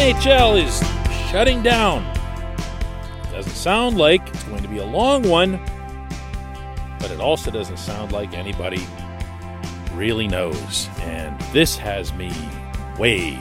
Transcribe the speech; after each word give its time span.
NHL 0.00 0.64
is 0.64 0.78
shutting 1.30 1.62
down. 1.62 2.02
Doesn't 3.30 3.52
sound 3.52 3.98
like 3.98 4.26
it's 4.28 4.42
going 4.44 4.62
to 4.62 4.68
be 4.68 4.78
a 4.78 4.84
long 4.86 5.22
one, 5.28 5.60
but 6.98 7.10
it 7.10 7.20
also 7.20 7.50
doesn't 7.50 7.76
sound 7.76 8.10
like 8.10 8.32
anybody 8.32 8.82
really 9.92 10.26
knows. 10.26 10.88
And 11.00 11.38
this 11.52 11.76
has 11.76 12.14
me 12.14 12.32
way, 12.98 13.38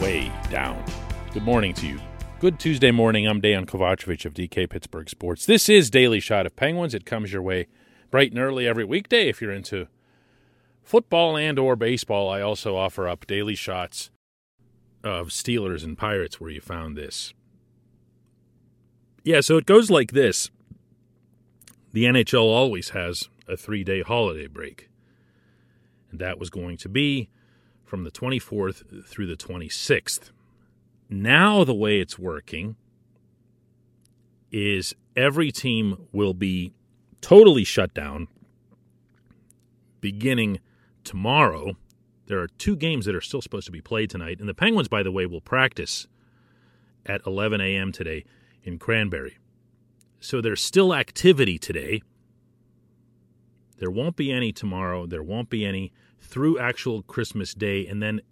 way 0.00 0.32
down. 0.50 0.84
Good 1.32 1.44
morning 1.44 1.72
to 1.74 1.86
you. 1.86 2.00
Good 2.40 2.58
Tuesday 2.58 2.90
morning. 2.90 3.28
I'm 3.28 3.40
Dejan 3.40 3.64
Kovacevic 3.64 4.24
of 4.24 4.34
DK 4.34 4.68
Pittsburgh 4.68 5.08
Sports. 5.08 5.46
This 5.46 5.68
is 5.68 5.90
Daily 5.90 6.18
Shot 6.18 6.44
of 6.44 6.56
Penguins. 6.56 6.94
It 6.94 7.06
comes 7.06 7.32
your 7.32 7.40
way 7.42 7.68
bright 8.10 8.32
and 8.32 8.40
early 8.40 8.66
every 8.66 8.84
weekday 8.84 9.28
if 9.28 9.40
you're 9.40 9.52
into 9.52 9.86
football 10.82 11.36
and 11.36 11.56
or 11.56 11.76
baseball. 11.76 12.28
I 12.28 12.40
also 12.40 12.74
offer 12.74 13.06
up 13.06 13.28
daily 13.28 13.54
shots 13.54 14.10
of 15.04 15.28
Steelers 15.28 15.84
and 15.84 15.96
Pirates 15.96 16.40
where 16.40 16.50
you 16.50 16.60
found 16.60 16.96
this. 16.96 17.34
Yeah, 19.22 19.40
so 19.40 19.56
it 19.56 19.66
goes 19.66 19.90
like 19.90 20.12
this. 20.12 20.50
The 21.92 22.04
NHL 22.04 22.42
always 22.42 22.90
has 22.90 23.28
a 23.46 23.52
3-day 23.52 24.02
holiday 24.02 24.46
break. 24.46 24.88
And 26.10 26.18
that 26.18 26.38
was 26.38 26.50
going 26.50 26.76
to 26.78 26.88
be 26.88 27.28
from 27.84 28.04
the 28.04 28.10
24th 28.10 29.06
through 29.06 29.26
the 29.26 29.36
26th. 29.36 30.30
Now 31.08 31.64
the 31.64 31.74
way 31.74 32.00
it's 32.00 32.18
working 32.18 32.76
is 34.50 34.94
every 35.16 35.52
team 35.52 36.08
will 36.12 36.34
be 36.34 36.72
totally 37.20 37.64
shut 37.64 37.94
down 37.94 38.28
beginning 40.00 40.60
tomorrow 41.02 41.76
there 42.26 42.40
are 42.40 42.48
two 42.48 42.76
games 42.76 43.06
that 43.06 43.14
are 43.14 43.20
still 43.20 43.42
supposed 43.42 43.66
to 43.66 43.72
be 43.72 43.80
played 43.80 44.10
tonight. 44.10 44.40
And 44.40 44.48
the 44.48 44.54
Penguins, 44.54 44.88
by 44.88 45.02
the 45.02 45.12
way, 45.12 45.26
will 45.26 45.40
practice 45.40 46.06
at 47.06 47.20
11 47.26 47.60
a.m. 47.60 47.92
today 47.92 48.24
in 48.62 48.78
Cranberry. 48.78 49.38
So 50.20 50.40
there's 50.40 50.62
still 50.62 50.94
activity 50.94 51.58
today. 51.58 52.02
There 53.78 53.90
won't 53.90 54.16
be 54.16 54.32
any 54.32 54.52
tomorrow. 54.52 55.06
There 55.06 55.22
won't 55.22 55.50
be 55.50 55.66
any 55.66 55.92
through 56.20 56.58
actual 56.58 57.02
Christmas 57.02 57.52
Day 57.52 57.86
and 57.86 58.02
then 58.02 58.22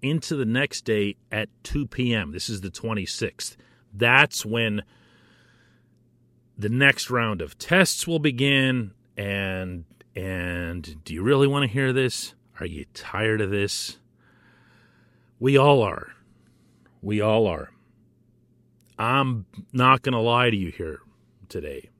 into 0.00 0.36
the 0.36 0.44
next 0.44 0.82
day 0.82 1.16
at 1.30 1.48
2 1.64 1.86
p.m. 1.86 2.32
This 2.32 2.48
is 2.48 2.62
the 2.62 2.70
26th. 2.70 3.56
That's 3.92 4.44
when 4.44 4.82
the 6.56 6.68
next 6.68 7.10
round 7.10 7.42
of 7.42 7.58
tests 7.58 8.06
will 8.06 8.18
begin 8.18 8.92
and 9.16 9.84
and 10.16 11.04
do 11.04 11.12
you 11.12 11.22
really 11.22 11.48
want 11.48 11.64
to 11.64 11.68
hear 11.68 11.92
this? 11.92 12.34
Are 12.60 12.66
you 12.66 12.84
tired 12.94 13.40
of 13.40 13.50
this? 13.50 13.98
We 15.38 15.56
all 15.56 15.82
are. 15.82 16.12
We 17.02 17.20
all 17.20 17.46
are. 17.46 17.70
I'm 18.98 19.46
not 19.72 20.02
going 20.02 20.12
to 20.12 20.20
lie 20.20 20.50
to 20.50 20.56
you 20.56 20.70
here 20.70 21.00
today. 21.48 21.90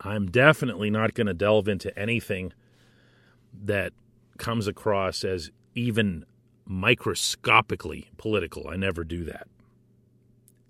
I'm 0.00 0.30
definitely 0.30 0.90
not 0.90 1.14
going 1.14 1.26
to 1.26 1.34
delve 1.34 1.66
into 1.66 1.96
anything 1.98 2.52
that 3.64 3.92
comes 4.38 4.68
across 4.68 5.24
as 5.24 5.50
even 5.74 6.24
microscopically 6.64 8.10
political. 8.16 8.68
I 8.68 8.76
never 8.76 9.02
do 9.02 9.24
that. 9.24 9.48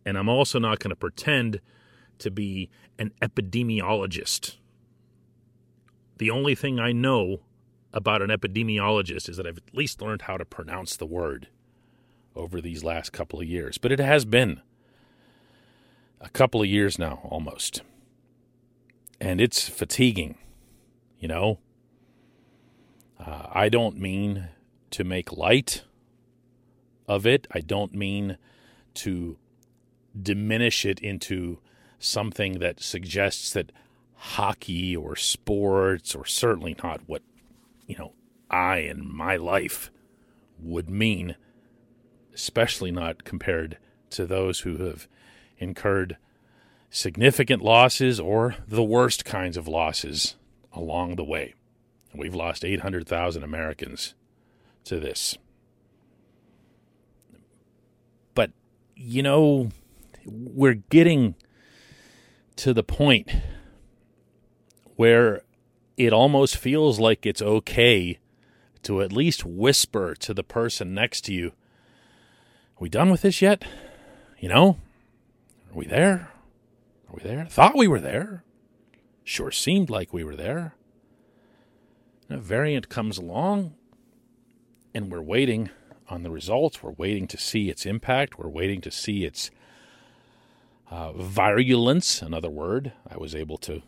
And 0.06 0.16
I'm 0.16 0.28
also 0.28 0.58
not 0.58 0.78
going 0.78 0.90
to 0.90 0.96
pretend 0.96 1.60
to 2.18 2.30
be 2.30 2.70
an 2.98 3.12
epidemiologist. 3.20 4.56
The 6.16 6.30
only 6.30 6.54
thing 6.54 6.80
I 6.80 6.92
know 6.92 7.40
about 7.92 8.22
an 8.22 8.30
epidemiologist 8.30 9.28
is 9.28 9.36
that 9.36 9.46
I've 9.46 9.58
at 9.58 9.74
least 9.74 10.02
learned 10.02 10.22
how 10.22 10.36
to 10.36 10.44
pronounce 10.44 10.96
the 10.96 11.06
word 11.06 11.48
over 12.36 12.60
these 12.60 12.84
last 12.84 13.12
couple 13.12 13.40
of 13.40 13.46
years. 13.46 13.78
But 13.78 13.92
it 13.92 13.98
has 13.98 14.24
been 14.24 14.60
a 16.20 16.28
couple 16.28 16.60
of 16.60 16.68
years 16.68 16.98
now, 16.98 17.20
almost. 17.24 17.82
And 19.20 19.40
it's 19.40 19.68
fatiguing, 19.68 20.36
you 21.18 21.28
know? 21.28 21.58
Uh, 23.18 23.46
I 23.52 23.68
don't 23.68 23.98
mean 23.98 24.48
to 24.90 25.04
make 25.04 25.36
light 25.36 25.84
of 27.06 27.26
it, 27.26 27.46
I 27.50 27.60
don't 27.60 27.94
mean 27.94 28.36
to 28.94 29.38
diminish 30.20 30.84
it 30.84 31.00
into 31.00 31.58
something 31.98 32.58
that 32.58 32.80
suggests 32.80 33.52
that 33.52 33.72
hockey 34.14 34.94
or 34.94 35.16
sports, 35.16 36.14
or 36.14 36.24
certainly 36.26 36.76
not 36.82 37.00
what 37.06 37.22
you 37.88 37.96
know, 37.98 38.12
I 38.48 38.78
and 38.78 39.02
my 39.02 39.36
life 39.36 39.90
would 40.60 40.88
mean, 40.88 41.34
especially 42.32 42.92
not 42.92 43.24
compared 43.24 43.78
to 44.10 44.26
those 44.26 44.60
who 44.60 44.76
have 44.84 45.08
incurred 45.58 46.16
significant 46.90 47.62
losses 47.62 48.20
or 48.20 48.54
the 48.66 48.82
worst 48.82 49.24
kinds 49.24 49.56
of 49.56 49.66
losses 49.66 50.36
along 50.72 51.16
the 51.16 51.24
way. 51.24 51.54
We've 52.14 52.34
lost 52.34 52.64
800,000 52.64 53.42
Americans 53.42 54.14
to 54.84 55.00
this. 55.00 55.36
But, 58.34 58.50
you 58.94 59.22
know, 59.22 59.70
we're 60.24 60.74
getting 60.74 61.34
to 62.56 62.72
the 62.72 62.82
point 62.82 63.30
where 64.96 65.42
it 65.98 66.12
almost 66.12 66.56
feels 66.56 67.00
like 67.00 67.26
it's 67.26 67.42
okay 67.42 68.18
to 68.84 69.02
at 69.02 69.12
least 69.12 69.44
whisper 69.44 70.14
to 70.14 70.32
the 70.32 70.44
person 70.44 70.94
next 70.94 71.22
to 71.22 71.34
you, 71.34 71.48
Are 71.48 72.80
we 72.80 72.88
done 72.88 73.10
with 73.10 73.22
this 73.22 73.42
yet? 73.42 73.64
You 74.38 74.48
know? 74.48 74.78
Are 75.70 75.76
we 75.76 75.86
there? 75.86 76.30
Are 77.08 77.14
we 77.14 77.22
there? 77.22 77.44
Thought 77.46 77.76
we 77.76 77.88
were 77.88 78.00
there. 78.00 78.44
Sure 79.24 79.50
seemed 79.50 79.90
like 79.90 80.12
we 80.12 80.22
were 80.22 80.36
there. 80.36 80.74
And 82.28 82.38
a 82.38 82.42
variant 82.42 82.88
comes 82.88 83.18
along, 83.18 83.74
and 84.94 85.10
we're 85.10 85.20
waiting 85.20 85.68
on 86.08 86.22
the 86.22 86.30
results. 86.30 86.80
We're 86.80 86.92
waiting 86.92 87.26
to 87.26 87.36
see 87.36 87.68
its 87.68 87.84
impact. 87.84 88.38
We're 88.38 88.48
waiting 88.48 88.80
to 88.82 88.90
see 88.92 89.24
its 89.24 89.50
uh, 90.90 91.12
virulence, 91.12 92.22
another 92.22 92.48
word 92.48 92.92
I 93.10 93.16
was 93.18 93.34
able 93.34 93.58
to 93.58 93.82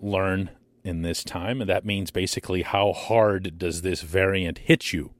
learn 0.00 0.50
in 0.84 1.02
this 1.02 1.24
time, 1.24 1.60
and 1.60 1.70
that 1.70 1.86
means 1.86 2.10
basically 2.10 2.62
how 2.62 2.92
hard 2.92 3.58
does 3.58 3.82
this 3.82 4.02
variant 4.02 4.58
hit 4.58 4.92
you? 4.92 5.14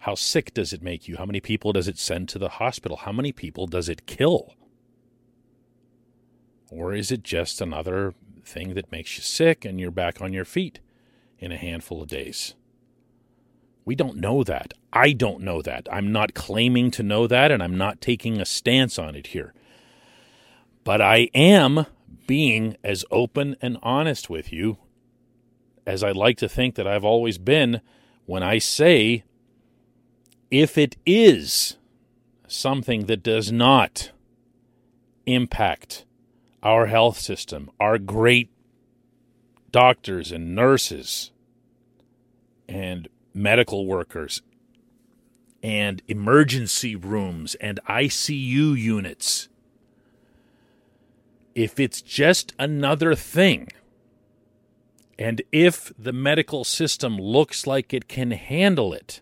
How 0.00 0.14
sick 0.14 0.52
does 0.52 0.72
it 0.72 0.82
make 0.82 1.08
you? 1.08 1.16
How 1.16 1.24
many 1.24 1.40
people 1.40 1.72
does 1.72 1.88
it 1.88 1.98
send 1.98 2.28
to 2.30 2.38
the 2.38 2.50
hospital? 2.50 2.98
How 2.98 3.12
many 3.12 3.32
people 3.32 3.66
does 3.66 3.88
it 3.88 4.06
kill? 4.06 4.54
Or 6.70 6.92
is 6.92 7.10
it 7.10 7.22
just 7.22 7.60
another 7.60 8.14
thing 8.44 8.74
that 8.74 8.92
makes 8.92 9.16
you 9.16 9.22
sick 9.22 9.64
and 9.64 9.80
you're 9.80 9.90
back 9.90 10.20
on 10.20 10.32
your 10.32 10.44
feet 10.44 10.80
in 11.38 11.52
a 11.52 11.56
handful 11.56 12.02
of 12.02 12.08
days? 12.08 12.54
We 13.84 13.94
don't 13.94 14.16
know 14.16 14.44
that. 14.44 14.74
I 14.92 15.12
don't 15.12 15.42
know 15.42 15.62
that. 15.62 15.88
I'm 15.90 16.12
not 16.12 16.34
claiming 16.34 16.90
to 16.92 17.02
know 17.02 17.26
that, 17.26 17.50
and 17.50 17.62
I'm 17.62 17.76
not 17.78 18.00
taking 18.00 18.40
a 18.40 18.44
stance 18.44 18.98
on 18.98 19.14
it 19.14 19.28
here. 19.28 19.54
But 20.84 21.00
I 21.00 21.28
am 21.34 21.86
being 22.26 22.76
as 22.82 23.04
open 23.10 23.56
and 23.60 23.78
honest 23.82 24.30
with 24.30 24.52
you 24.52 24.78
as 25.86 26.02
I 26.02 26.12
like 26.12 26.36
to 26.38 26.48
think 26.48 26.74
that 26.76 26.86
I've 26.86 27.04
always 27.04 27.38
been 27.38 27.80
when 28.26 28.42
I 28.42 28.58
say 28.58 29.24
if 30.50 30.78
it 30.78 30.96
is 31.04 31.76
something 32.46 33.06
that 33.06 33.22
does 33.22 33.50
not 33.50 34.12
impact 35.26 36.04
our 36.62 36.86
health 36.86 37.18
system, 37.18 37.70
our 37.80 37.98
great 37.98 38.50
doctors 39.70 40.30
and 40.30 40.54
nurses 40.54 41.32
and 42.68 43.08
medical 43.34 43.86
workers 43.86 44.42
and 45.62 46.02
emergency 46.08 46.94
rooms 46.94 47.54
and 47.56 47.80
ICU 47.88 48.78
units 48.78 49.48
if 51.54 51.78
it's 51.78 52.02
just 52.02 52.54
another 52.58 53.14
thing, 53.14 53.68
and 55.18 55.42
if 55.52 55.92
the 55.98 56.12
medical 56.12 56.64
system 56.64 57.16
looks 57.16 57.66
like 57.66 57.92
it 57.92 58.08
can 58.08 58.30
handle 58.30 58.92
it, 58.92 59.20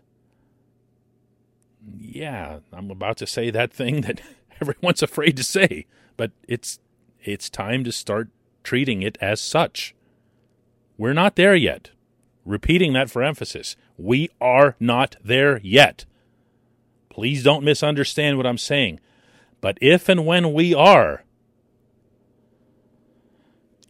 yeah, 1.97 2.59
I'm 2.71 2.91
about 2.91 3.17
to 3.17 3.27
say 3.27 3.49
that 3.49 3.73
thing 3.73 4.01
that 4.01 4.21
everyone's 4.61 5.03
afraid 5.03 5.37
to 5.37 5.43
say, 5.43 5.85
but 6.17 6.31
it's 6.47 6.79
it's 7.23 7.49
time 7.49 7.83
to 7.83 7.91
start 7.91 8.29
treating 8.63 9.01
it 9.01 9.17
as 9.21 9.39
such. 9.39 9.95
We're 10.97 11.13
not 11.13 11.35
there 11.35 11.55
yet. 11.55 11.91
Repeating 12.45 12.93
that 12.93 13.09
for 13.09 13.23
emphasis. 13.23 13.75
We 13.97 14.29
are 14.39 14.75
not 14.79 15.15
there 15.23 15.59
yet. 15.63 16.05
Please 17.09 17.43
don't 17.43 17.63
misunderstand 17.63 18.37
what 18.37 18.47
I'm 18.47 18.57
saying. 18.57 18.99
But 19.61 19.77
if 19.81 20.09
and 20.09 20.25
when 20.25 20.53
we 20.53 20.73
are, 20.73 21.23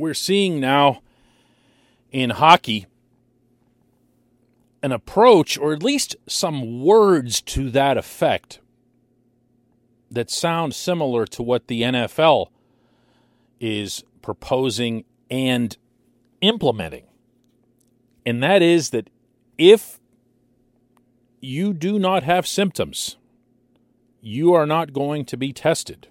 We're 0.00 0.14
seeing 0.14 0.60
now 0.60 1.02
in 2.10 2.30
hockey 2.30 2.86
an 4.82 4.92
approach, 4.92 5.58
or 5.58 5.74
at 5.74 5.82
least 5.82 6.16
some 6.26 6.82
words 6.82 7.42
to 7.42 7.68
that 7.72 7.98
effect, 7.98 8.60
that 10.10 10.30
sound 10.30 10.74
similar 10.74 11.26
to 11.26 11.42
what 11.42 11.66
the 11.66 11.82
NFL 11.82 12.46
is 13.60 14.02
proposing 14.22 15.04
and 15.30 15.76
implementing. 16.40 17.04
And 18.24 18.42
that 18.42 18.62
is 18.62 18.88
that 18.90 19.10
if 19.58 20.00
you 21.42 21.74
do 21.74 21.98
not 21.98 22.22
have 22.22 22.46
symptoms, 22.46 23.18
you 24.22 24.54
are 24.54 24.64
not 24.64 24.94
going 24.94 25.26
to 25.26 25.36
be 25.36 25.52
tested. 25.52 26.08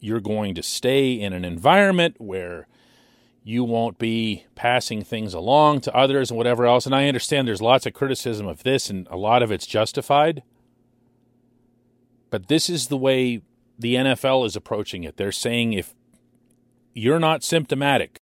You're 0.00 0.20
going 0.20 0.54
to 0.54 0.62
stay 0.62 1.12
in 1.12 1.32
an 1.32 1.44
environment 1.44 2.16
where 2.18 2.66
you 3.42 3.64
won't 3.64 3.98
be 3.98 4.44
passing 4.54 5.02
things 5.02 5.34
along 5.34 5.80
to 5.82 5.94
others 5.94 6.30
and 6.30 6.36
whatever 6.36 6.66
else. 6.66 6.86
And 6.86 6.94
I 6.94 7.08
understand 7.08 7.46
there's 7.46 7.62
lots 7.62 7.86
of 7.86 7.94
criticism 7.94 8.46
of 8.46 8.62
this, 8.62 8.90
and 8.90 9.06
a 9.10 9.16
lot 9.16 9.42
of 9.42 9.50
it's 9.50 9.66
justified. 9.66 10.42
But 12.30 12.48
this 12.48 12.68
is 12.68 12.88
the 12.88 12.96
way 12.96 13.42
the 13.78 13.94
NFL 13.94 14.46
is 14.46 14.56
approaching 14.56 15.04
it. 15.04 15.16
They're 15.16 15.32
saying 15.32 15.72
if 15.72 15.94
you're 16.94 17.18
not 17.18 17.42
symptomatic, 17.42 18.20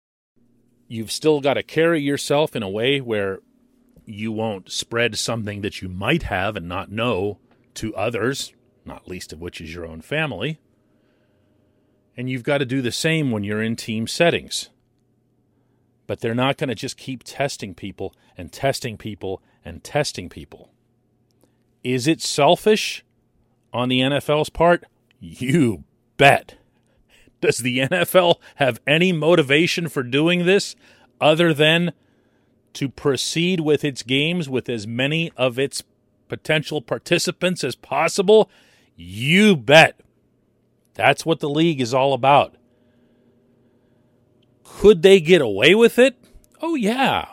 you've 0.88 1.12
still 1.12 1.42
got 1.42 1.56
to 1.56 1.64
carry 1.64 2.02
yourself 2.02 2.56
in 2.56 2.64
a 2.64 2.70
way 2.70 3.02
where 3.02 3.40
you 4.06 4.32
won't 4.32 4.72
spread 4.72 5.18
something 5.18 5.62
that 5.62 5.82
you 5.82 5.90
might 5.90 6.24
have 6.24 6.56
and 6.56 6.70
not 6.70 6.92
know 6.92 7.40
to 7.74 7.94
others, 7.96 8.54
not 8.86 9.08
least 9.08 9.34
of 9.34 9.42
which 9.42 9.60
is 9.60 9.74
your 9.74 9.86
own 9.86 10.02
family. 10.02 10.60
And 12.18 12.30
you've 12.30 12.44
got 12.44 12.58
to 12.58 12.66
do 12.66 12.81
the 12.81 12.92
same 12.92 13.30
when 13.31 13.44
you're 13.44 13.62
in 13.62 13.75
team 13.75 14.08
settings. 14.08 14.69
But 16.08 16.19
they're 16.19 16.34
not 16.34 16.58
going 16.58 16.69
to 16.69 16.75
just 16.75 16.98
keep 16.98 17.24
testing 17.24 17.75
people 17.75 18.16
and 18.36 18.52
testing 18.52 18.98
people 18.98 19.44
and 19.64 19.84
testing 19.84 20.28
people. 20.28 20.72
Is 21.84 22.08
it 22.08 22.22
selfish 22.22 23.06
on 23.72 23.90
the 23.90 24.00
NFL's 24.00 24.50
part? 24.50 24.86
You 25.19 25.84
bet. 26.18 26.56
Does 27.40 27.60
the 27.60 27.80
NFL 27.80 28.38
have 28.56 28.81
any 28.88 29.12
motivation 29.12 29.88
for 29.90 30.02
doing 30.02 30.46
this 30.46 30.75
other 31.22 31.54
than 31.54 31.94
to 32.74 32.90
proceed 32.90 33.60
with 33.60 33.84
its 33.84 34.04
games 34.04 34.50
with 34.50 34.69
as 34.69 34.88
many 34.88 35.31
of 35.38 35.60
its 35.60 35.84
potential 36.28 36.81
participants 36.81 37.64
as 37.64 37.75
possible? 37.75 38.50
You 38.96 39.56
bet. 39.56 40.00
That's 40.98 41.28
what 41.28 41.40
the 41.40 41.50
league 41.50 41.80
is 41.80 41.94
all 41.94 42.14
about. 42.14 42.56
Could 44.64 45.04
they 45.04 45.20
get 45.20 45.42
away 45.42 45.76
with 45.76 46.00
it? 46.00 46.18
Oh, 46.60 46.74
yeah, 46.74 47.28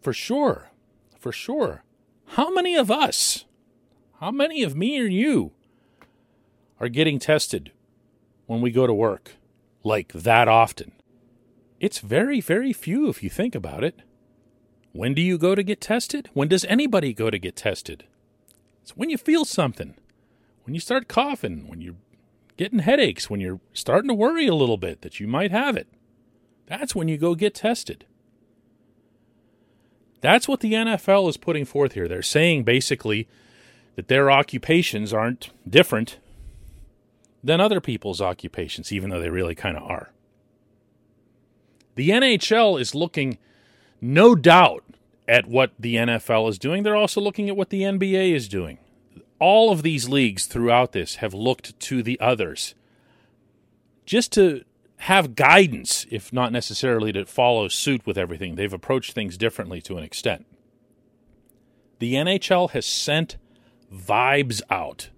for 0.00 0.14
sure. 0.14 0.70
For 1.18 1.30
sure. 1.30 1.84
How 2.28 2.50
many 2.50 2.76
of 2.76 2.90
us, 2.90 3.44
how 4.20 4.30
many 4.30 4.62
of 4.62 4.74
me 4.74 4.98
or 4.98 5.04
you, 5.04 5.52
are 6.80 6.88
getting 6.88 7.18
tested 7.18 7.72
when 8.46 8.62
we 8.62 8.70
go 8.70 8.86
to 8.86 8.94
work 8.94 9.32
like 9.84 10.12
that 10.14 10.48
often? 10.48 10.92
It's 11.80 11.98
very, 11.98 12.40
very 12.40 12.72
few 12.72 13.10
if 13.10 13.22
you 13.22 13.28
think 13.28 13.54
about 13.54 13.84
it. 13.84 14.00
When 14.92 15.12
do 15.12 15.20
you 15.20 15.36
go 15.36 15.54
to 15.54 15.62
get 15.62 15.82
tested? 15.82 16.30
When 16.32 16.48
does 16.48 16.64
anybody 16.64 17.12
go 17.12 17.28
to 17.28 17.38
get 17.38 17.54
tested? 17.54 18.04
It's 18.82 18.96
when 18.96 19.10
you 19.10 19.18
feel 19.18 19.44
something, 19.44 19.94
when 20.64 20.74
you 20.74 20.80
start 20.80 21.06
coughing, 21.06 21.68
when 21.68 21.82
you're 21.82 21.96
getting 22.58 22.80
headaches, 22.80 23.30
when 23.30 23.40
you're 23.40 23.60
starting 23.72 24.08
to 24.08 24.14
worry 24.14 24.46
a 24.46 24.54
little 24.54 24.76
bit 24.76 25.00
that 25.00 25.18
you 25.18 25.26
might 25.26 25.50
have 25.50 25.76
it. 25.76 25.88
That's 26.66 26.94
when 26.94 27.08
you 27.08 27.16
go 27.16 27.34
get 27.34 27.54
tested. 27.54 28.04
That's 30.20 30.48
what 30.48 30.60
the 30.60 30.74
NFL 30.74 31.28
is 31.30 31.36
putting 31.38 31.64
forth 31.64 31.92
here. 31.92 32.08
They're 32.08 32.20
saying 32.20 32.64
basically 32.64 33.28
that 33.96 34.08
their 34.08 34.30
occupations 34.30 35.14
aren't 35.14 35.50
different 35.68 36.18
than 37.42 37.60
other 37.60 37.80
people's 37.80 38.20
occupations, 38.20 38.92
even 38.92 39.10
though 39.10 39.20
they 39.20 39.30
really 39.30 39.54
kind 39.54 39.76
of 39.76 39.84
are. 39.84 40.10
The 41.94 42.10
NHL 42.10 42.80
is 42.80 42.94
looking, 42.94 43.38
no 44.00 44.34
doubt, 44.34 44.84
at 45.28 45.46
what 45.46 45.72
the 45.78 45.94
NFL 45.94 46.48
is 46.50 46.58
doing. 46.58 46.82
They're 46.82 46.96
also 46.96 47.20
looking 47.20 47.48
at 47.48 47.56
what 47.56 47.70
the 47.70 47.82
NBA 47.82 48.32
is 48.34 48.48
doing. 48.48 48.78
All 49.38 49.70
of 49.70 49.82
these 49.82 50.08
leagues 50.08 50.46
throughout 50.46 50.92
this 50.92 51.16
have 51.16 51.34
looked 51.34 51.78
to 51.80 52.02
the 52.02 52.18
others 52.20 52.74
just 54.04 54.32
to 54.32 54.64
have 55.02 55.36
guidance, 55.36 56.06
if 56.10 56.32
not 56.32 56.50
necessarily 56.50 57.12
to 57.12 57.24
follow 57.24 57.68
suit 57.68 58.04
with 58.06 58.18
everything. 58.18 58.54
They've 58.54 58.72
approached 58.72 59.12
things 59.12 59.36
differently 59.36 59.80
to 59.82 59.96
an 59.96 60.02
extent. 60.02 60.46
The 61.98 62.14
NHL 62.14 62.70
has 62.70 62.86
sent 62.86 63.36
vibes 63.94 64.60
out 64.70 65.10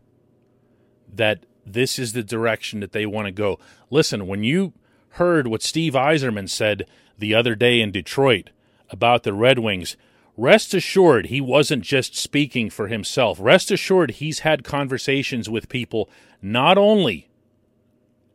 that 1.12 1.44
this 1.64 1.98
is 1.98 2.12
the 2.12 2.22
direction 2.22 2.80
that 2.80 2.92
they 2.92 3.06
want 3.06 3.26
to 3.26 3.32
go. 3.32 3.58
Listen, 3.90 4.26
when 4.26 4.44
you 4.44 4.72
heard 5.10 5.46
what 5.46 5.62
Steve 5.62 5.94
Yzerman 5.94 6.48
said 6.48 6.86
the 7.18 7.34
other 7.34 7.54
day 7.54 7.80
in 7.80 7.90
Detroit 7.90 8.50
about 8.90 9.22
the 9.22 9.32
Red 9.32 9.58
Wings, 9.58 9.96
rest 10.40 10.72
assured 10.72 11.26
he 11.26 11.40
wasn't 11.40 11.84
just 11.84 12.16
speaking 12.16 12.70
for 12.70 12.88
himself. 12.88 13.38
Rest 13.40 13.70
assured 13.70 14.12
he's 14.12 14.40
had 14.40 14.64
conversations 14.64 15.50
with 15.50 15.68
people 15.68 16.08
not 16.40 16.78
only 16.78 17.28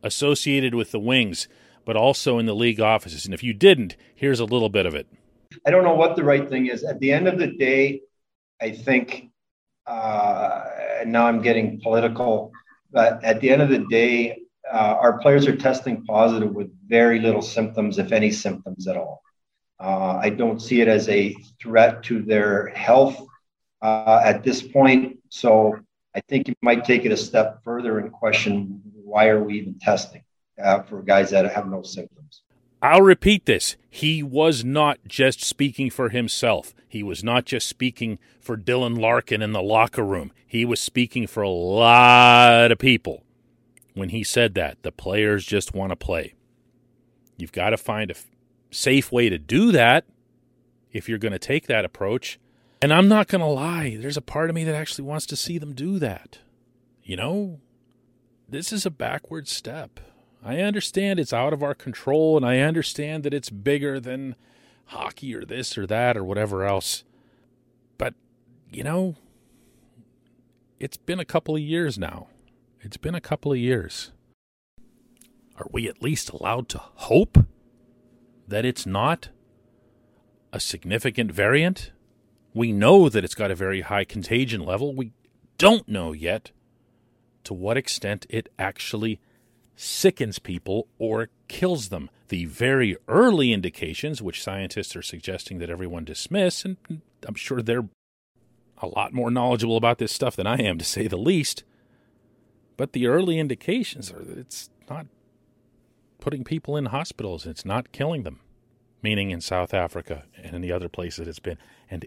associated 0.02 0.74
with 0.74 0.92
the 0.92 1.00
Wings, 1.00 1.48
but 1.84 1.96
also 1.96 2.38
in 2.38 2.46
the 2.46 2.54
league 2.54 2.80
offices. 2.80 3.24
And 3.24 3.34
if 3.34 3.42
you 3.42 3.52
didn't, 3.52 3.96
here's 4.14 4.40
a 4.40 4.44
little 4.44 4.68
bit 4.68 4.86
of 4.86 4.94
it. 4.94 5.08
I 5.66 5.70
don't 5.70 5.82
know 5.82 5.94
what 5.94 6.14
the 6.14 6.22
right 6.22 6.48
thing 6.48 6.66
is. 6.66 6.84
At 6.84 7.00
the 7.00 7.12
end 7.12 7.26
of 7.26 7.38
the 7.38 7.48
day, 7.48 8.02
I 8.60 8.70
think, 8.70 9.30
uh, 9.86 10.62
and 11.00 11.10
now 11.10 11.26
I'm 11.26 11.42
getting 11.42 11.80
political, 11.80 12.52
but 12.92 13.22
at 13.24 13.40
the 13.40 13.50
end 13.50 13.62
of 13.62 13.68
the 13.68 13.84
day, 13.90 14.38
uh, 14.72 14.96
our 15.00 15.18
players 15.18 15.46
are 15.46 15.56
testing 15.56 16.04
positive 16.04 16.54
with 16.54 16.70
very 16.88 17.20
little 17.20 17.42
symptoms, 17.42 17.98
if 17.98 18.12
any 18.12 18.30
symptoms 18.30 18.86
at 18.86 18.96
all. 18.96 19.22
Uh, 19.78 20.18
I 20.22 20.30
don't 20.30 20.60
see 20.60 20.80
it 20.80 20.88
as 20.88 21.08
a 21.08 21.34
threat 21.60 22.02
to 22.04 22.22
their 22.22 22.68
health 22.68 23.24
uh, 23.82 24.20
at 24.24 24.42
this 24.42 24.62
point. 24.62 25.18
So 25.28 25.78
I 26.14 26.20
think 26.28 26.48
you 26.48 26.54
might 26.62 26.84
take 26.84 27.04
it 27.04 27.12
a 27.12 27.16
step 27.16 27.62
further 27.62 27.98
and 27.98 28.10
question 28.10 28.80
why 28.94 29.28
are 29.28 29.42
we 29.42 29.58
even 29.58 29.78
testing 29.78 30.22
uh, 30.62 30.82
for 30.82 31.02
guys 31.02 31.30
that 31.30 31.50
have 31.52 31.68
no 31.68 31.82
symptoms. 31.82 32.42
I'll 32.82 33.02
repeat 33.02 33.46
this. 33.46 33.76
He 33.88 34.22
was 34.22 34.64
not 34.64 34.98
just 35.06 35.42
speaking 35.42 35.90
for 35.90 36.10
himself. 36.10 36.74
He 36.88 37.02
was 37.02 37.24
not 37.24 37.44
just 37.44 37.66
speaking 37.68 38.18
for 38.40 38.56
Dylan 38.56 38.98
Larkin 38.98 39.42
in 39.42 39.52
the 39.52 39.62
locker 39.62 40.04
room. 40.04 40.32
He 40.46 40.64
was 40.64 40.80
speaking 40.80 41.26
for 41.26 41.42
a 41.42 41.48
lot 41.48 42.70
of 42.70 42.78
people 42.78 43.24
when 43.94 44.10
he 44.10 44.22
said 44.22 44.54
that. 44.54 44.82
The 44.82 44.92
players 44.92 45.44
just 45.44 45.74
want 45.74 45.90
to 45.90 45.96
play. 45.96 46.34
You've 47.36 47.52
got 47.52 47.70
to 47.70 47.76
find 47.76 48.10
a 48.10 48.14
safe 48.76 49.10
way 49.10 49.28
to 49.28 49.38
do 49.38 49.72
that 49.72 50.04
if 50.92 51.08
you're 51.08 51.18
going 51.18 51.32
to 51.32 51.38
take 51.38 51.66
that 51.66 51.84
approach. 51.84 52.38
And 52.82 52.92
I'm 52.92 53.08
not 53.08 53.28
going 53.28 53.40
to 53.40 53.46
lie, 53.46 53.96
there's 53.98 54.18
a 54.18 54.22
part 54.22 54.50
of 54.50 54.54
me 54.54 54.64
that 54.64 54.74
actually 54.74 55.04
wants 55.04 55.26
to 55.26 55.36
see 55.36 55.58
them 55.58 55.72
do 55.72 55.98
that. 55.98 56.38
You 57.02 57.16
know, 57.16 57.60
this 58.48 58.72
is 58.72 58.84
a 58.84 58.90
backward 58.90 59.48
step. 59.48 60.00
I 60.44 60.58
understand 60.58 61.18
it's 61.18 61.32
out 61.32 61.52
of 61.52 61.62
our 61.62 61.74
control, 61.74 62.36
and 62.36 62.44
I 62.44 62.58
understand 62.58 63.24
that 63.24 63.34
it's 63.34 63.50
bigger 63.50 63.98
than 63.98 64.36
hockey 64.86 65.34
or 65.34 65.44
this 65.44 65.76
or 65.78 65.86
that 65.86 66.16
or 66.16 66.22
whatever 66.22 66.64
else. 66.64 67.02
But, 67.98 68.14
you 68.70 68.84
know, 68.84 69.16
it's 70.78 70.98
been 70.98 71.18
a 71.18 71.24
couple 71.24 71.56
of 71.56 71.62
years 71.62 71.98
now. 71.98 72.28
It's 72.82 72.98
been 72.98 73.14
a 73.14 73.20
couple 73.20 73.52
of 73.52 73.58
years. 73.58 74.12
Are 75.56 75.66
we 75.72 75.88
at 75.88 76.02
least 76.02 76.28
allowed 76.28 76.68
to 76.68 76.78
hope 76.78 77.38
that 78.48 78.64
it's 78.64 78.86
not 78.86 79.28
a 80.52 80.60
significant 80.60 81.32
variant? 81.32 81.92
We 82.54 82.72
know 82.72 83.08
that 83.08 83.24
it's 83.24 83.34
got 83.34 83.50
a 83.50 83.54
very 83.54 83.82
high 83.82 84.04
contagion 84.04 84.64
level. 84.64 84.94
We 84.94 85.12
don't 85.58 85.88
know 85.88 86.12
yet 86.12 86.52
to 87.44 87.54
what 87.54 87.76
extent 87.76 88.26
it 88.28 88.48
actually 88.58 89.20
sickens 89.76 90.38
people 90.38 90.88
or 90.98 91.28
kills 91.48 91.90
them. 91.90 92.10
The 92.28 92.46
very 92.46 92.96
early 93.06 93.52
indications, 93.52 94.20
which 94.20 94.42
scientists 94.42 94.96
are 94.96 95.02
suggesting 95.02 95.58
that 95.58 95.70
everyone 95.70 96.04
dismiss, 96.04 96.64
and 96.64 96.76
I'm 97.26 97.34
sure 97.34 97.62
they're 97.62 97.88
a 98.78 98.88
lot 98.88 99.12
more 99.12 99.30
knowledgeable 99.30 99.76
about 99.76 99.98
this 99.98 100.12
stuff 100.12 100.34
than 100.34 100.46
I 100.46 100.56
am, 100.56 100.78
to 100.78 100.84
say 100.84 101.06
the 101.06 101.16
least. 101.16 101.62
But 102.76 102.92
the 102.92 103.06
early 103.06 103.38
indications 103.38 104.10
are 104.10 104.24
that 104.24 104.38
it's 104.38 104.70
not 104.90 105.06
putting 106.20 106.44
people 106.44 106.76
in 106.76 106.86
hospitals, 106.86 107.46
it's 107.46 107.64
not 107.64 107.92
killing 107.92 108.22
them, 108.22 108.40
meaning 109.02 109.30
in 109.30 109.40
South 109.40 109.74
Africa 109.74 110.24
and 110.42 110.54
in 110.54 110.62
the 110.62 110.72
other 110.72 110.88
places 110.88 111.28
it's 111.28 111.38
been. 111.38 111.58
And 111.90 112.06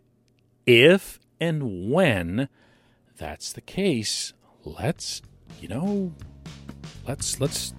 if 0.65 1.19
and 1.39 1.89
when 1.91 2.49
that's 3.17 3.53
the 3.53 3.61
case, 3.61 4.33
let's, 4.63 5.21
you 5.61 5.67
know, 5.67 6.13
let's 7.07 7.39
let's 7.39 7.73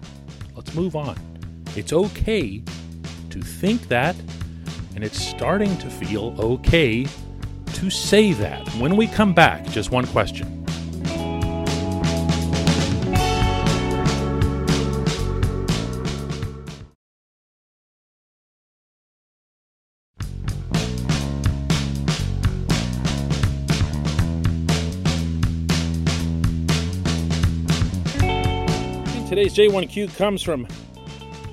let's 0.55 0.73
move 0.73 0.95
on. 0.95 1.17
It's 1.75 1.93
okay 1.93 2.63
to 3.29 3.41
think 3.41 3.87
that 3.87 4.15
and 4.95 5.03
it's 5.03 5.19
starting 5.19 5.77
to 5.77 5.89
feel 5.89 6.35
okay 6.39 7.05
to 7.73 7.89
say 7.89 8.33
that. 8.33 8.67
When 8.75 8.95
we 8.97 9.07
come 9.07 9.33
back, 9.33 9.65
just 9.69 9.91
one 9.91 10.05
question. 10.07 10.60
Today's 29.53 29.73
J1Q 29.73 30.15
comes 30.15 30.41
from 30.41 30.65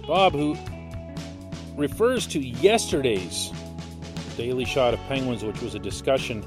Bob, 0.07 0.33
who 0.33 0.57
refers 1.77 2.29
to 2.29 2.39
yesterday's 2.39 3.51
Daily 4.37 4.65
Shot 4.65 4.95
of 4.95 5.01
Penguins, 5.09 5.43
which 5.43 5.61
was 5.61 5.75
a 5.75 5.81
discussion 5.81 6.45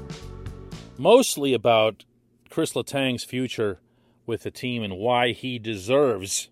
mostly 0.96 1.52
about 1.52 2.06
Chris 2.48 2.74
Letang's 2.74 3.24
future 3.24 3.80
with 4.24 4.44
the 4.44 4.50
team 4.50 4.82
and 4.82 4.96
why 4.96 5.32
he 5.32 5.58
deserves 5.58 6.48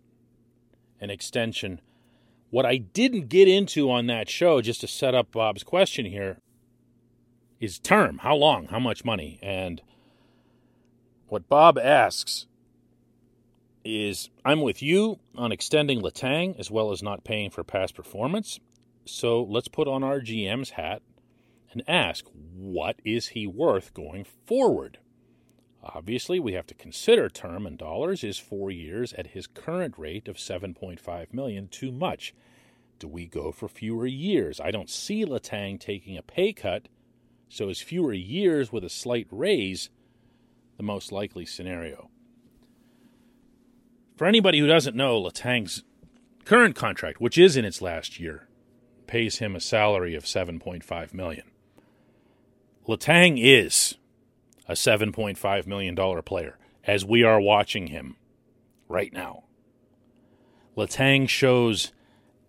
an 1.01 1.09
extension. 1.09 1.81
What 2.51 2.67
I 2.67 2.77
didn't 2.77 3.29
get 3.29 3.49
into 3.49 3.91
on 3.91 4.07
that 4.09 4.29
show, 4.29 4.61
just 4.61 4.83
to 4.83 4.87
set 4.87 5.15
up 5.15 5.33
Bob's 5.33 5.63
question 5.63 6.05
here, 6.05 6.41
is 7.59 7.79
term. 7.79 8.19
How 8.19 8.35
long? 8.35 8.67
How 8.67 8.79
much 8.79 9.05
money? 9.05 9.39
And 9.43 9.81
what 11.29 11.49
Bob 11.49 11.79
asks 11.79 12.47
is 13.85 14.31
I'm 14.45 14.61
with 14.61 14.83
you 14.83 15.19
on 15.37 15.53
extending 15.53 16.03
Letang 16.03 16.59
as 16.59 16.71
well 16.71 16.93
as 16.93 17.03
not 17.03 17.25
paying 17.25 17.51
for 17.51 17.65
past 17.65 17.95
performance. 17.95 18.61
So 19.05 19.43
let's 19.43 19.69
put 19.69 19.89
on 19.89 20.05
our 20.05 20.21
GM's 20.21 20.71
hat 20.71 21.03
and 21.73 21.83
ask, 21.89 22.27
what 22.33 22.97
is 23.05 23.29
he 23.29 23.47
worth 23.47 23.95
going 23.95 24.25
forward? 24.47 24.99
Obviously, 25.83 26.39
we 26.39 26.53
have 26.53 26.67
to 26.67 26.75
consider 26.75 27.29
term 27.29 27.67
in 27.67 27.77
dollars. 27.77 28.23
Is 28.23 28.39
four 28.39 28.71
years 28.71 29.13
at 29.15 29.29
his 29.29 29.47
current 29.47 29.95
rate 29.97 30.29
of 30.29 30.37
7.5 30.37 31.33
million 31.33 31.69
too 31.69 31.91
much? 31.91 32.35
Do 32.99 33.09
we 33.09 33.27
go 33.27 33.51
for 33.51 33.67
fewer 33.67 34.07
years? 34.07 34.61
I 34.61 34.71
don't 34.71 34.91
see 34.91 35.25
Letang 35.25 35.81
taking 35.81 36.19
a 36.19 36.23
pay 36.23 36.53
cut, 36.53 36.89
so 37.49 37.71
is 37.71 37.81
fewer 37.81 38.13
years 38.13 38.71
with 38.71 38.85
a 38.85 38.91
slight 38.91 39.27
raise 39.31 39.89
the 40.77 40.83
most 40.83 41.11
likely 41.13 41.47
scenario? 41.47 42.11
For 44.21 44.27
anybody 44.27 44.59
who 44.59 44.67
doesn't 44.67 44.95
know, 44.95 45.19
Letang's 45.19 45.83
current 46.45 46.77
contract, 46.77 47.23
which 47.23 47.39
is 47.39 47.57
in 47.57 47.65
its 47.65 47.81
last 47.81 48.21
year, 48.21 48.49
pays 49.07 49.39
him 49.39 49.57
a 49.57 49.61
salary 49.61 50.15
of 50.15 50.25
7.5 50.25 51.15
million. 51.15 51.51
Letang 52.87 53.43
is 53.43 53.95
a 54.69 54.75
$7.5 54.75 55.67
million 55.67 56.23
player 56.23 56.59
as 56.85 57.03
we 57.03 57.23
are 57.23 57.41
watching 57.41 57.87
him 57.87 58.17
right 58.91 59.11
now. 59.11 59.45
Letang 60.77 61.27
shows 61.27 61.93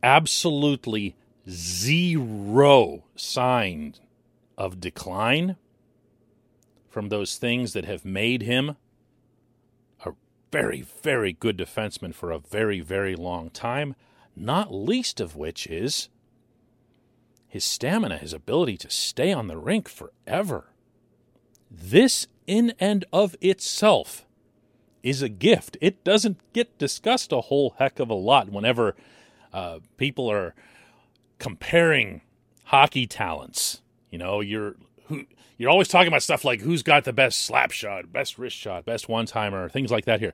absolutely 0.03 1.15
zero 1.49 3.05
sign 3.15 3.95
of 4.57 4.81
decline 4.81 5.55
from 6.89 7.07
those 7.07 7.37
things 7.37 7.71
that 7.71 7.85
have 7.85 8.03
made 8.03 8.41
him 8.41 8.75
very, 10.51 10.81
very 10.81 11.33
good 11.33 11.57
defenseman 11.57 12.13
for 12.13 12.31
a 12.31 12.39
very, 12.39 12.81
very 12.81 13.15
long 13.15 13.49
time, 13.49 13.95
not 14.35 14.73
least 14.73 15.19
of 15.19 15.35
which 15.35 15.65
is 15.67 16.09
his 17.47 17.63
stamina, 17.63 18.17
his 18.17 18.33
ability 18.33 18.77
to 18.77 18.89
stay 18.89 19.33
on 19.33 19.47
the 19.47 19.57
rink 19.57 19.89
forever. 19.89 20.67
This, 21.69 22.27
in 22.47 22.73
and 22.79 23.05
of 23.11 23.35
itself, 23.41 24.25
is 25.03 25.21
a 25.21 25.29
gift. 25.29 25.77
It 25.81 26.03
doesn't 26.03 26.37
get 26.53 26.77
discussed 26.77 27.31
a 27.31 27.41
whole 27.41 27.75
heck 27.77 27.99
of 27.99 28.09
a 28.09 28.13
lot 28.15 28.49
whenever 28.49 28.95
uh, 29.51 29.79
people 29.97 30.31
are 30.31 30.53
comparing 31.39 32.21
hockey 32.65 33.07
talents. 33.07 33.81
You 34.09 34.17
know, 34.17 34.39
you're 34.39 34.75
who, 35.07 35.25
you're 35.57 35.69
always 35.69 35.87
talking 35.87 36.07
about 36.07 36.23
stuff 36.23 36.43
like 36.43 36.61
who's 36.61 36.83
got 36.83 37.03
the 37.03 37.13
best 37.13 37.45
slap 37.45 37.71
shot, 37.71 38.11
best 38.11 38.37
wrist 38.37 38.57
shot, 38.57 38.85
best 38.85 39.07
one 39.07 39.25
timer, 39.25 39.69
things 39.69 39.91
like 39.91 40.05
that. 40.05 40.19
Here, 40.19 40.33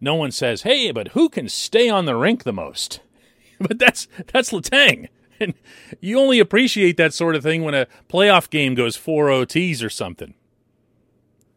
no 0.00 0.14
one 0.14 0.30
says, 0.30 0.62
"Hey, 0.62 0.90
but 0.90 1.08
who 1.08 1.28
can 1.28 1.48
stay 1.48 1.88
on 1.88 2.04
the 2.04 2.16
rink 2.16 2.44
the 2.44 2.52
most?" 2.52 3.00
but 3.60 3.78
that's 3.78 4.08
that's 4.32 4.50
Letang. 4.52 5.08
And 5.38 5.52
you 6.00 6.18
only 6.18 6.38
appreciate 6.38 6.96
that 6.96 7.12
sort 7.12 7.34
of 7.34 7.42
thing 7.42 7.62
when 7.62 7.74
a 7.74 7.88
playoff 8.08 8.48
game 8.48 8.74
goes 8.74 8.96
four 8.96 9.26
OTs 9.26 9.84
or 9.84 9.90
something. 9.90 10.32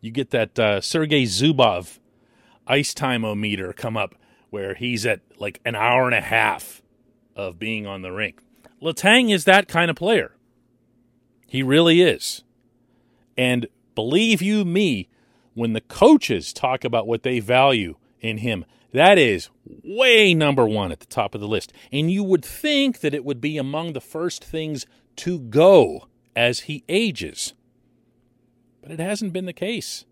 You 0.02 0.12
get 0.12 0.32
that 0.32 0.60
uh, 0.60 0.82
Sergei 0.82 1.24
Zubov 1.24 2.00
ice 2.68 2.94
time 2.94 3.24
o 3.24 3.36
meter 3.36 3.72
come 3.72 3.96
up 3.96 4.16
where 4.50 4.76
he's 4.76 5.06
at 5.06 5.22
like 5.38 5.62
an 5.64 5.76
hour 5.76 6.08
and 6.08 6.14
a 6.14 6.20
half 6.20 6.82
of 7.38 7.58
being 7.58 7.88
on 7.88 8.02
the 8.02 8.12
rink. 8.12 8.42
Letang 8.82 9.34
is 9.34 9.46
that 9.46 9.70
kind 9.70 9.90
of 9.90 9.96
player. 9.96 10.34
He 11.50 11.64
really 11.64 12.02
is. 12.02 12.44
And 13.36 13.68
believe 13.96 14.40
you 14.42 14.64
me, 14.64 15.10
when 15.56 15.74
the 15.74 15.82
coaches 15.82 16.54
talk 16.54 16.84
about 16.86 17.08
what 17.08 17.24
they 17.24 17.40
value 17.40 17.96
in 18.22 18.38
him, 18.38 18.66
that 18.92 19.18
is 19.18 19.50
way 19.66 20.36
number 20.36 20.68
one 20.68 20.92
at 20.92 21.00
the 21.00 21.08
top 21.08 21.34
of 21.34 21.42
the 21.42 21.48
list. 21.48 21.74
And 21.92 22.12
you 22.12 22.24
would 22.24 22.46
think 22.46 23.00
that 23.00 23.16
it 23.16 23.26
would 23.26 23.42
be 23.42 23.58
among 23.58 23.94
the 23.94 24.02
first 24.02 24.44
things 24.44 24.86
to 25.18 25.40
go 25.40 26.08
as 26.36 26.62
he 26.62 26.84
ages. 26.88 27.54
But 28.84 28.92
it 28.92 29.00
hasn't 29.00 29.34
been 29.34 29.46
the 29.46 29.54
case. 29.54 30.06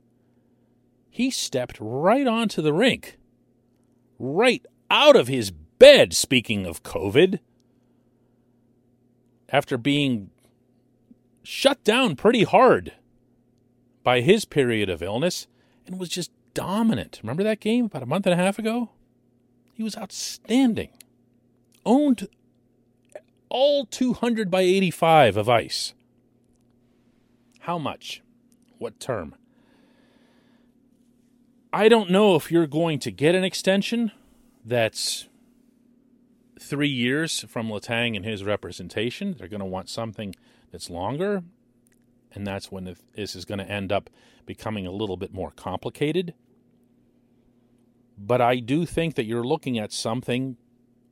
He 1.10 1.29
stepped 1.29 1.77
right 1.79 2.25
onto 2.25 2.63
the 2.63 2.74
rink, 2.74 3.17
right 4.17 4.65
out 4.89 5.15
of 5.15 5.27
his 5.27 5.51
bed, 5.51 6.13
speaking 6.13 6.65
of 6.65 6.82
COVID, 6.82 7.39
after 9.50 9.77
being 9.77 10.32
shut 11.48 11.82
down 11.86 12.13
pretty 12.13 12.44
hard 12.44 12.92
by 14.04 14.20
his 14.20 14.44
period 14.44 14.89
of 14.89 15.01
illness 15.01 15.48
and 15.86 15.98
was 15.98 16.10
just 16.10 16.30
dominant. 16.54 17.22
Remember 17.24 17.42
that 17.42 17.62
game 17.62 17.86
about 17.86 18.04
a 18.04 18.06
month 18.06 18.25
and 18.27 18.34
a 18.34 18.44
half 18.44 18.60
ago? 18.60 18.89
He 19.74 19.82
was 19.82 19.98
outstanding. 19.98 20.89
Owned 21.86 22.27
all 23.48 23.86
200 23.86 24.51
by 24.51 24.60
85 24.60 25.38
of 25.38 25.48
ice. 25.48 25.94
How 27.60 27.77
much? 27.77 28.22
What 28.77 29.00
term? 29.00 29.34
I 31.72 31.88
don't 31.88 32.12
know 32.12 32.36
if 32.36 32.51
you're 32.51 32.68
going 32.68 33.00
to 33.00 33.12
get 33.12 33.36
an 33.36 33.46
extension 33.46 34.12
that's 34.66 35.30
three 36.60 36.89
years 36.89 37.46
from 37.48 37.70
Letang 37.70 38.18
and 38.18 38.25
his 38.25 38.44
representation. 38.44 39.36
They're 39.39 39.48
going 39.48 39.62
to 39.62 39.66
want 39.66 39.88
something 39.88 40.36
that's 40.72 40.90
longer, 40.90 41.44
and 42.34 42.46
that's 42.46 42.72
when 42.72 42.96
this 43.16 43.36
is 43.36 43.46
going 43.46 43.60
to 43.60 43.70
end 43.70 43.92
up 43.92 44.10
becoming 44.46 44.86
a 44.86 44.92
little 44.92 45.18
bit 45.18 45.34
more 45.34 45.52
complicated. 45.52 46.34
But 48.18 48.42
I 48.42 48.58
do 48.58 48.86
think 48.86 49.16
that 49.16 49.26
you're 49.26 49.44
looking 49.44 49.78
at 49.78 49.92
something 49.92 50.58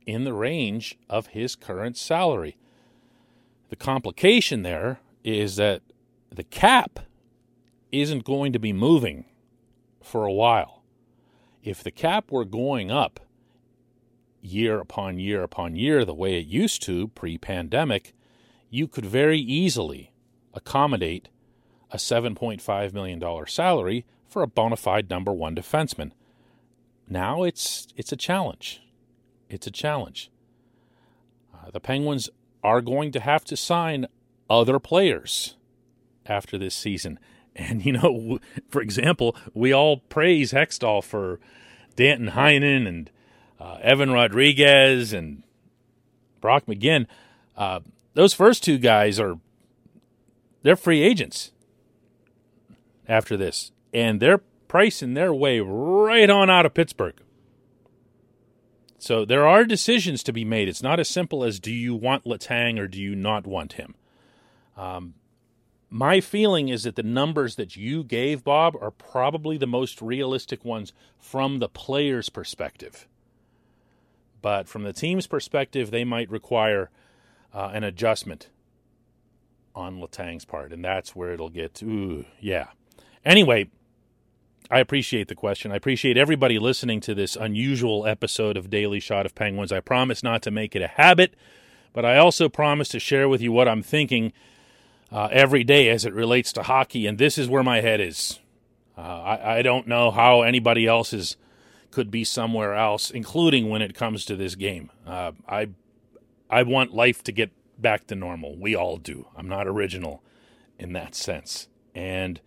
in 0.06 0.24
the 0.24 0.32
range 0.32 0.98
of 1.08 1.28
his 1.28 1.54
current 1.54 1.96
salary. 1.96 2.56
The 3.68 3.76
complication 3.76 4.62
there 4.62 5.00
is 5.24 5.56
that 5.56 5.82
the 6.30 6.44
cap 6.44 7.00
isn't 7.92 8.24
going 8.24 8.52
to 8.52 8.58
be 8.58 8.72
moving 8.72 9.24
for 10.02 10.24
a 10.24 10.32
while. 10.32 10.82
If 11.62 11.82
the 11.82 11.90
cap 11.90 12.30
were 12.30 12.44
going 12.44 12.90
up 12.90 13.20
year 14.40 14.78
upon 14.78 15.18
year 15.18 15.42
upon 15.42 15.74
year 15.74 16.04
the 16.04 16.14
way 16.14 16.38
it 16.38 16.46
used 16.46 16.82
to 16.82 17.08
pre 17.08 17.38
pandemic, 17.38 18.14
you 18.76 18.86
could 18.86 19.06
very 19.06 19.38
easily 19.38 20.12
accommodate 20.52 21.30
a 21.90 21.96
$7.5 21.96 22.92
million 22.92 23.46
salary 23.46 24.04
for 24.28 24.42
a 24.42 24.46
bona 24.46 24.76
fide 24.76 25.08
number 25.08 25.32
one 25.32 25.56
defenseman. 25.56 26.12
Now 27.08 27.42
it's, 27.42 27.88
it's 27.96 28.12
a 28.12 28.16
challenge. 28.16 28.82
It's 29.48 29.66
a 29.66 29.70
challenge. 29.70 30.30
Uh, 31.54 31.70
the 31.70 31.80
Penguins 31.80 32.28
are 32.62 32.82
going 32.82 33.12
to 33.12 33.20
have 33.20 33.44
to 33.46 33.56
sign 33.56 34.08
other 34.50 34.78
players 34.78 35.56
after 36.26 36.58
this 36.58 36.74
season. 36.74 37.18
And, 37.58 37.86
you 37.86 37.92
know, 37.92 38.38
for 38.68 38.82
example, 38.82 39.34
we 39.54 39.72
all 39.72 39.96
praise 39.96 40.52
Hextall 40.52 41.02
for 41.02 41.40
Danton 41.96 42.32
Heinen 42.32 42.86
and 42.86 43.10
uh, 43.58 43.78
Evan 43.80 44.10
Rodrigues 44.10 45.14
and 45.14 45.42
Brock 46.42 46.66
McGinn. 46.66 47.06
Uh, 47.56 47.80
those 48.16 48.32
first 48.32 48.64
two 48.64 48.78
guys 48.78 49.20
are 49.20 49.38
they're 50.62 50.74
free 50.74 51.02
agents 51.02 51.52
after 53.06 53.36
this, 53.36 53.72
and 53.92 54.20
they're 54.20 54.40
pricing 54.68 55.12
their 55.12 55.34
way 55.34 55.60
right 55.60 56.30
on 56.30 56.48
out 56.48 56.64
of 56.64 56.72
Pittsburgh. 56.72 57.14
So 58.98 59.26
there 59.26 59.46
are 59.46 59.66
decisions 59.66 60.22
to 60.24 60.32
be 60.32 60.46
made. 60.46 60.66
It's 60.66 60.82
not 60.82 60.98
as 60.98 61.10
simple 61.10 61.44
as 61.44 61.60
do 61.60 61.70
you 61.70 61.94
want 61.94 62.24
Letang 62.24 62.80
or 62.80 62.88
do 62.88 63.00
you 63.00 63.14
not 63.14 63.46
want 63.46 63.74
him. 63.74 63.94
Um, 64.78 65.14
my 65.90 66.20
feeling 66.22 66.70
is 66.70 66.84
that 66.84 66.96
the 66.96 67.02
numbers 67.02 67.56
that 67.56 67.76
you 67.76 68.02
gave, 68.02 68.42
Bob, 68.42 68.76
are 68.80 68.90
probably 68.90 69.58
the 69.58 69.66
most 69.66 70.00
realistic 70.00 70.64
ones 70.64 70.94
from 71.18 71.58
the 71.58 71.68
player's 71.68 72.30
perspective. 72.30 73.06
But 74.40 74.68
from 74.68 74.84
the 74.84 74.94
team's 74.94 75.26
perspective, 75.26 75.90
they 75.90 76.04
might 76.04 76.30
require 76.30 76.90
uh, 77.56 77.70
an 77.72 77.82
adjustment 77.82 78.50
on 79.74 79.98
Letang's 79.98 80.44
part, 80.44 80.72
and 80.72 80.84
that's 80.84 81.16
where 81.16 81.32
it'll 81.32 81.48
get. 81.48 81.82
Ooh, 81.82 82.26
yeah. 82.38 82.68
Anyway, 83.24 83.70
I 84.70 84.78
appreciate 84.78 85.28
the 85.28 85.34
question. 85.34 85.72
I 85.72 85.76
appreciate 85.76 86.18
everybody 86.18 86.58
listening 86.58 87.00
to 87.00 87.14
this 87.14 87.34
unusual 87.34 88.06
episode 88.06 88.58
of 88.58 88.68
Daily 88.68 89.00
Shot 89.00 89.24
of 89.24 89.34
Penguins. 89.34 89.72
I 89.72 89.80
promise 89.80 90.22
not 90.22 90.42
to 90.42 90.50
make 90.50 90.76
it 90.76 90.82
a 90.82 90.86
habit, 90.86 91.34
but 91.94 92.04
I 92.04 92.18
also 92.18 92.50
promise 92.50 92.88
to 92.90 93.00
share 93.00 93.26
with 93.26 93.40
you 93.40 93.52
what 93.52 93.68
I'm 93.68 93.82
thinking 93.82 94.34
uh, 95.10 95.28
every 95.32 95.64
day 95.64 95.88
as 95.88 96.04
it 96.04 96.12
relates 96.12 96.52
to 96.54 96.62
hockey, 96.62 97.06
and 97.06 97.16
this 97.16 97.38
is 97.38 97.48
where 97.48 97.62
my 97.62 97.80
head 97.80 98.02
is. 98.02 98.38
Uh, 98.98 99.00
I, 99.00 99.58
I, 99.58 99.62
don't 99.62 99.86
know 99.86 100.10
how 100.10 100.40
anybody 100.40 100.86
else's 100.86 101.36
could 101.90 102.10
be 102.10 102.24
somewhere 102.24 102.74
else, 102.74 103.10
including 103.10 103.68
when 103.68 103.82
it 103.82 103.94
comes 103.94 104.24
to 104.24 104.36
this 104.36 104.54
game. 104.54 104.90
Uh, 105.06 105.32
I 105.46 105.68
I 106.48 106.62
want 106.62 106.94
life 106.94 107.22
to 107.24 107.32
get 107.32 107.50
back 107.78 108.06
to 108.08 108.14
normal. 108.14 108.56
We 108.56 108.74
all 108.74 108.96
do. 108.96 109.26
I'm 109.36 109.48
not 109.48 109.66
original 109.66 110.22
in 110.78 110.92
that 110.92 111.14
sense, 111.14 111.68
and 111.94 112.40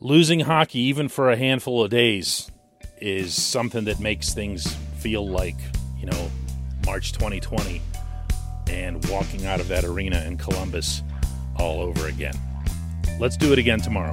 losing 0.00 0.40
hockey, 0.40 0.80
even 0.80 1.08
for 1.08 1.30
a 1.30 1.36
handful 1.36 1.82
of 1.82 1.90
days, 1.90 2.50
is 3.00 3.40
something 3.40 3.84
that 3.84 4.00
makes 4.00 4.34
things 4.34 4.74
feel 4.98 5.28
like, 5.28 5.56
you 5.98 6.06
know, 6.06 6.30
March 6.84 7.12
2020 7.12 7.80
and 8.68 9.04
walking 9.08 9.46
out 9.46 9.60
of 9.60 9.68
that 9.68 9.84
arena 9.84 10.20
in 10.26 10.36
Columbus 10.36 11.02
all 11.56 11.80
over 11.80 12.08
again. 12.08 12.34
Let's 13.18 13.36
do 13.36 13.52
it 13.52 13.58
again 13.58 13.80
tomorrow. 13.80 14.12